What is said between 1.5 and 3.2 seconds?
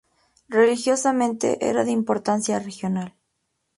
era de importancia regional.